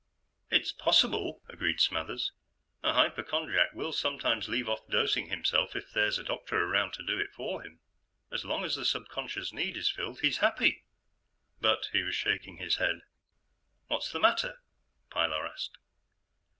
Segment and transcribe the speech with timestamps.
[0.49, 2.31] "It's possible," agreed Smathers.
[2.81, 7.19] "A hypochondriac will sometimes leave off dosing himself if there's a doctor around to do
[7.19, 7.81] it for him.
[8.31, 10.85] As long as the subconscious need is filled, he's happy."
[11.59, 13.01] But he was shaking his head.
[13.89, 14.63] "What's the matter?"
[15.11, 15.77] Pilar asked.